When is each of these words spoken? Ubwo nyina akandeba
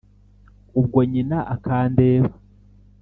Ubwo 0.79 0.99
nyina 1.11 1.37
akandeba 1.55 2.33